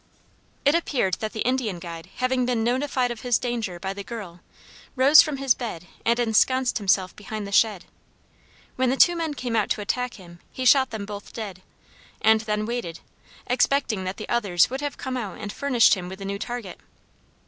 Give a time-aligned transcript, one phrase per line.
[0.65, 4.39] It appeared that the Indian guide, having been notified of his danger by the girl,
[4.95, 7.85] rose from his bed and ensconced himself behind the shed.
[8.77, 11.61] When the two men came out to attack him, he shot them both dead,
[12.19, 12.99] and then waited,
[13.45, 16.79] expecting that the others would have come out and furnished him with a new target.